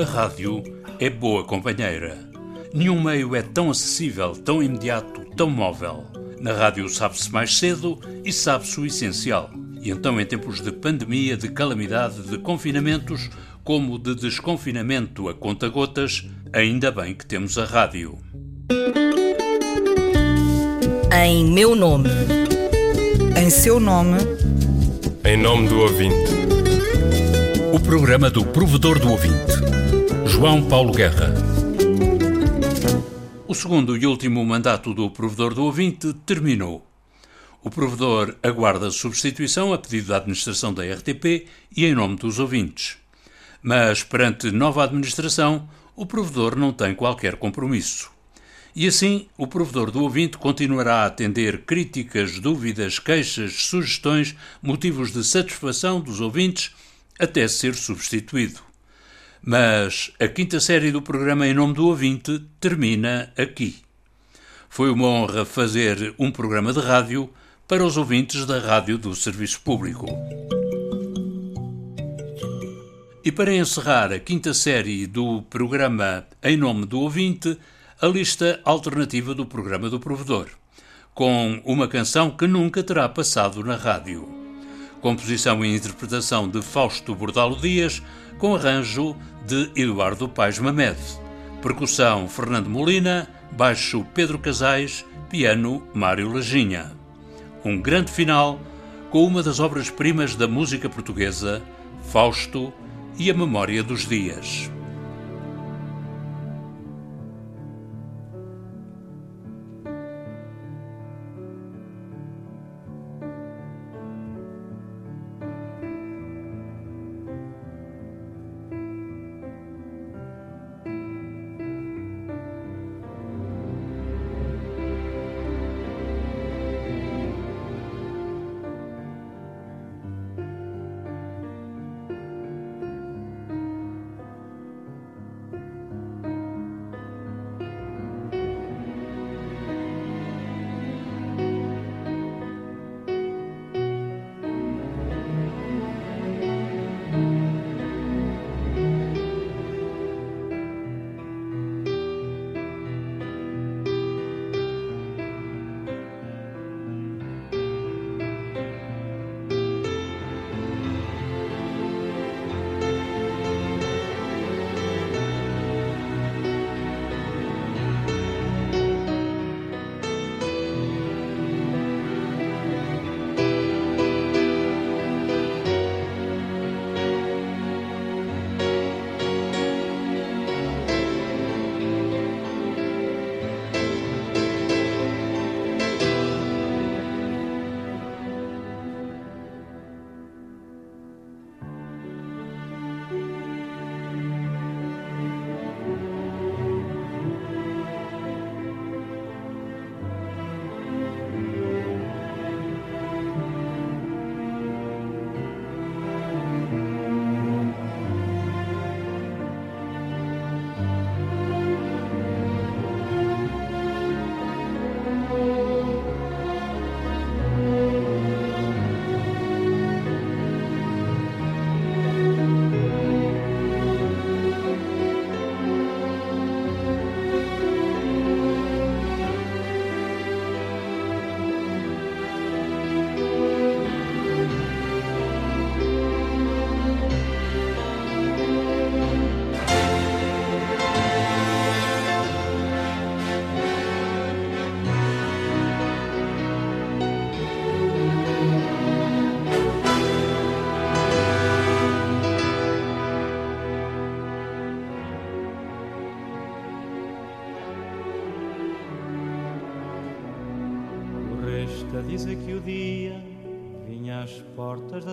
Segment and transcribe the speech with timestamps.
[0.00, 0.62] A rádio
[0.98, 2.16] é boa companheira.
[2.72, 6.06] Nenhum meio é tão acessível, tão imediato, tão móvel.
[6.40, 9.50] Na rádio sabe-se mais cedo e sabe-se o essencial.
[9.82, 13.28] E então, em tempos de pandemia, de calamidade, de confinamentos,
[13.62, 18.16] como de desconfinamento a conta-gotas, ainda bem que temos a rádio.
[21.12, 22.08] Em meu nome.
[23.38, 24.16] Em seu nome.
[25.26, 26.30] Em nome do ouvinte.
[27.74, 29.69] O programa do provedor do ouvinte.
[30.30, 31.34] João Paulo Guerra.
[33.46, 36.86] O segundo e último mandato do provedor do ouvinte terminou.
[37.62, 42.96] O provedor aguarda substituição a pedido da administração da RTP e em nome dos ouvintes.
[43.60, 48.10] Mas perante nova administração, o provedor não tem qualquer compromisso.
[48.74, 55.24] E assim, o provedor do ouvinte continuará a atender críticas, dúvidas, queixas, sugestões, motivos de
[55.24, 56.70] satisfação dos ouvintes
[57.18, 58.69] até ser substituído.
[59.42, 63.76] Mas a quinta série do programa Em Nome do Ouvinte termina aqui.
[64.68, 67.30] Foi uma honra fazer um programa de rádio
[67.66, 70.06] para os ouvintes da Rádio do Serviço Público.
[73.24, 77.56] E para encerrar a quinta série do programa Em Nome do Ouvinte,
[78.00, 80.48] a lista alternativa do programa do provedor,
[81.14, 84.49] com uma canção que nunca terá passado na rádio.
[85.00, 88.02] Composição e interpretação de Fausto Bordalo Dias,
[88.38, 90.98] com arranjo de Eduardo Paes Mamed.
[91.62, 96.92] Percussão Fernando Molina, baixo Pedro Casais, piano Mário Lajinha.
[97.64, 98.60] Um grande final
[99.10, 101.62] com uma das obras-primas da música portuguesa,
[102.10, 102.72] Fausto
[103.18, 104.70] e a Memória dos Dias.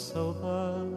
[0.00, 0.96] Saudade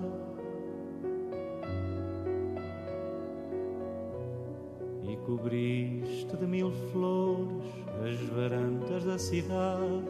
[5.04, 7.66] e cobriste de mil flores
[8.04, 10.04] as varandas da cidade.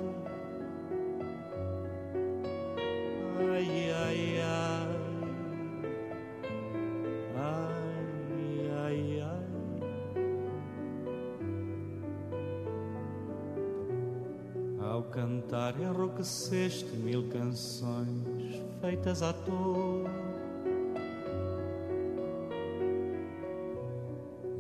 [3.40, 5.04] Ai, ai, ai.
[7.36, 9.44] Ai, ai, ai.
[14.80, 18.43] Ao cantar enrouqueceste mil canções
[18.83, 20.12] feitas à toa.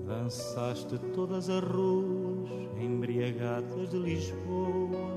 [0.07, 2.49] Dançaste todas as ruas
[2.79, 5.11] embriagadas de Lisboa.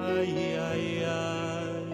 [0.00, 1.86] Ai, ai, ai.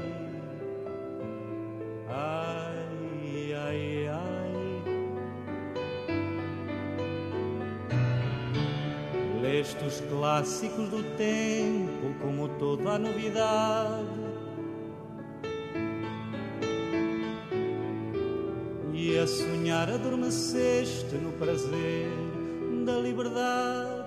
[2.10, 4.82] Ai, ai, ai.
[9.40, 14.06] Leste os clássicos do tempo como toda novidade.
[18.92, 22.08] E a sonhar adormeceste no prazer
[22.84, 24.02] da liberdade.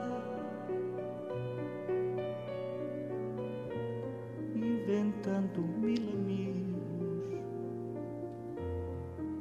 [4.55, 7.43] Inventando mil amigos,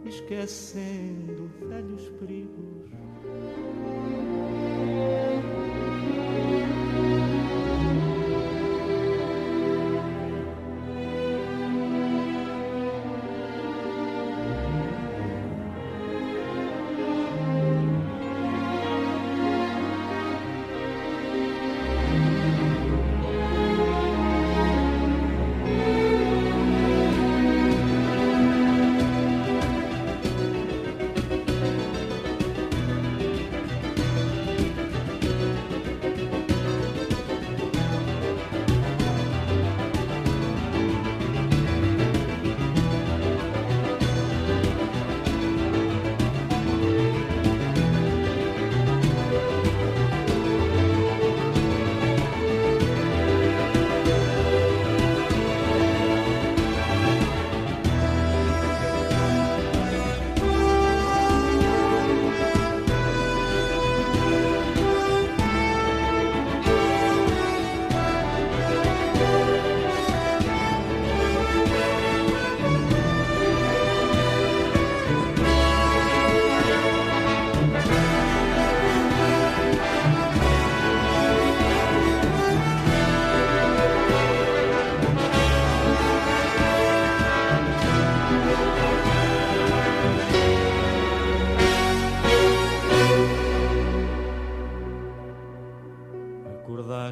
[0.06, 2.90] esquecendo velhos perigos.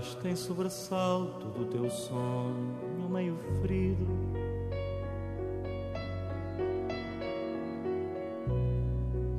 [0.02, 4.04] Acordaste em sobressalto do teu sonho meio ferido.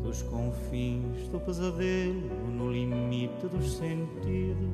[0.02, 4.70] Dos confins do pesadelo no limite dos sentidos.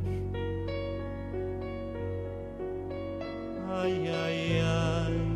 [3.68, 4.62] Ai, ai.
[4.62, 5.29] Ai,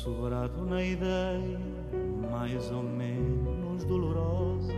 [0.00, 1.60] sussurrado na ideia,
[2.30, 4.72] mais ou menos dolorosa.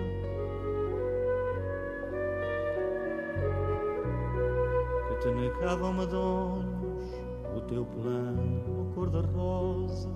[5.08, 7.04] Que te negavam medonhos
[7.56, 10.10] o teu plano cor-de-rosa.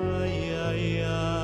[0.00, 1.41] Ai, ai, ai.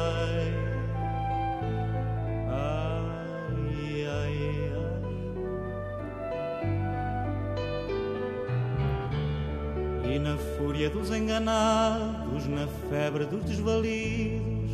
[10.18, 14.68] E na fúria dos enganados, na febre dos desvalidos,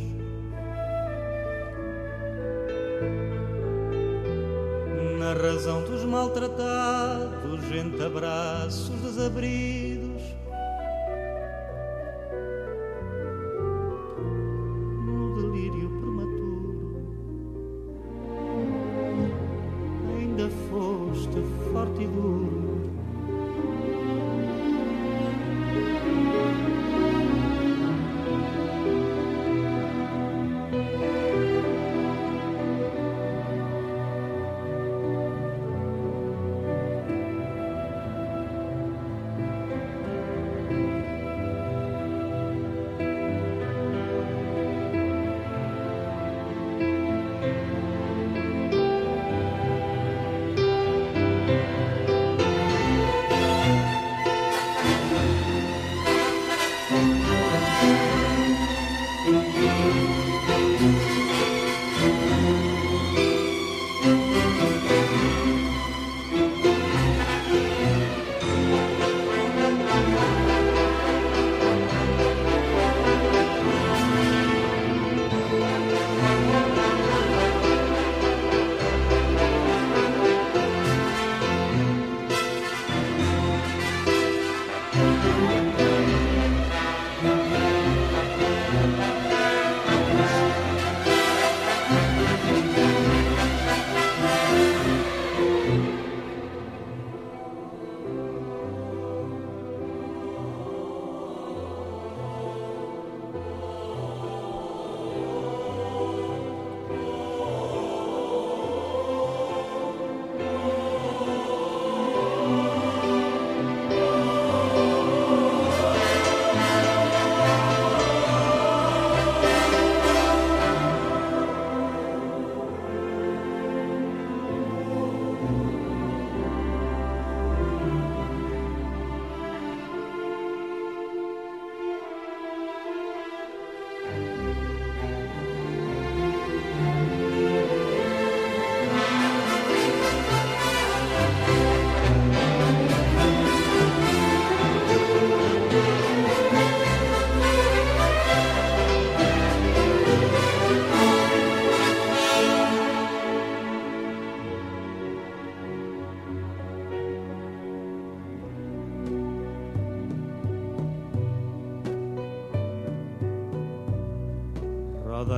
[5.19, 9.94] na razão dos maltratados, entre abraços desabridos,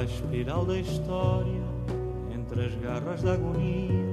[0.03, 1.61] espiral da história
[2.33, 4.06] entre as garras da agonia.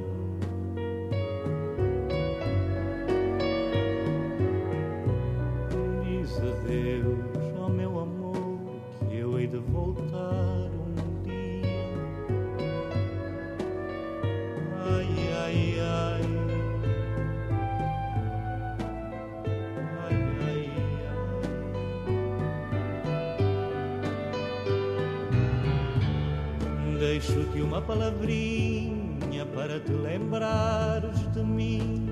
[27.75, 32.07] Uma palavrinha para te lembrares de mim.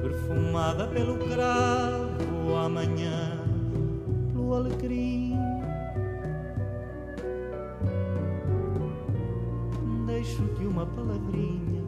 [0.00, 3.40] Perfumada pelo cravo, amanhã
[4.32, 5.36] pelo alecrim.
[10.06, 11.81] Deixo-te uma palavrinha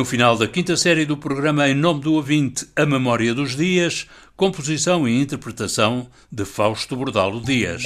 [0.00, 4.08] No final da quinta série do programa Em Nome do Ouvinte, A Memória dos Dias,
[4.34, 7.82] composição e interpretação de Fausto Bordalo Dias.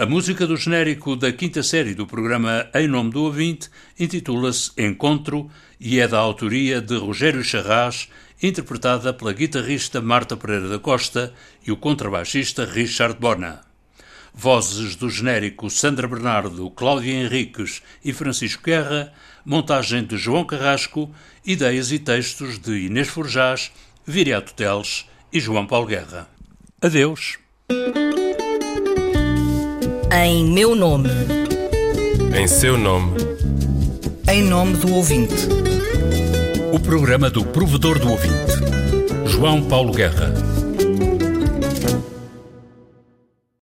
[0.00, 5.48] A música do genérico da quinta série do programa Em Nome do Ouvinte intitula-se Encontro
[5.78, 8.08] e é da autoria de Rogério Charras,
[8.42, 11.32] interpretada pela guitarrista Marta Pereira da Costa
[11.64, 13.67] e o contrabaixista Richard Bona.
[14.40, 19.12] Vozes do genérico Sandra Bernardo, Cláudia Henriques e Francisco Guerra,
[19.44, 21.10] montagem de João Carrasco,
[21.44, 23.72] ideias e textos de Inês Forjás,
[24.06, 26.28] Viriato Teles e João Paulo Guerra.
[26.80, 27.36] Adeus.
[30.24, 31.10] Em meu nome.
[32.40, 33.16] Em seu nome.
[34.30, 35.48] Em nome do ouvinte.
[36.72, 38.52] O programa do provedor do ouvinte,
[39.26, 40.32] João Paulo Guerra.